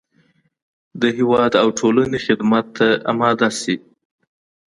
[1.01, 3.75] د هېواد او ټولنې خدمت ته اماده شي.